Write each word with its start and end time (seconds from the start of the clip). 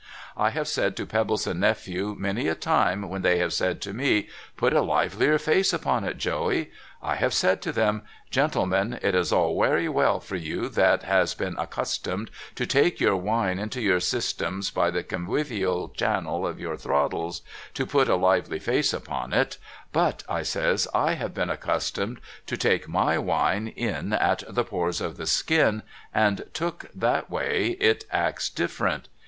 I 0.35 0.49
have 0.49 0.67
said 0.67 0.97
to 0.97 1.05
Pebbleson 1.05 1.59
Nephew 1.59 2.15
many 2.17 2.47
a 2.47 2.55
time, 2.55 3.07
when 3.07 3.21
they 3.21 3.37
have 3.37 3.53
said 3.53 3.79
to 3.81 3.93
me," 3.93 4.29
Put 4.57 4.73
a 4.73 4.81
livelier 4.81 5.37
face 5.37 5.73
upon 5.73 6.03
it, 6.05 6.17
Joey 6.17 6.71
"—I 7.13 7.17
have 7.17 7.35
said 7.35 7.61
to 7.61 7.71
them," 7.71 8.01
Gentlemen, 8.31 8.97
it 9.03 9.13
is 9.13 9.31
all 9.31 9.55
wery 9.55 9.87
well 9.87 10.19
for 10.19 10.37
you 10.37 10.69
that 10.69 11.03
has 11.03 11.35
been 11.35 11.55
accustomed 11.59 12.31
to 12.55 12.65
take 12.65 12.99
your 12.99 13.15
wine 13.15 13.59
into 13.59 13.79
your 13.79 13.99
systems 13.99 14.71
by 14.71 14.89
the 14.89 15.03
conwivial 15.03 15.89
channel 15.89 16.47
of 16.47 16.59
your 16.59 16.77
throttles, 16.77 17.43
to 17.75 17.85
put 17.85 18.09
a 18.09 18.15
lively 18.15 18.57
face 18.57 18.93
upon 18.93 19.33
it; 19.33 19.59
but," 19.93 20.23
I 20.27 20.41
says," 20.41 20.87
I 20.95 21.13
have 21.13 21.35
been 21.35 21.51
accustomed 21.51 22.19
to 22.47 22.57
take 22.57 22.89
my 22.89 23.19
wine 23.19 23.67
in 23.67 24.13
at 24.13 24.41
the 24.49 24.63
pores 24.63 24.99
of 24.99 25.17
the 25.17 25.27
skin, 25.27 25.83
and, 26.11 26.45
took 26.55 26.87
that 26.95 27.29
way, 27.29 27.77
it 27.79 28.05
acts 28.11 28.49
different. 28.49 29.07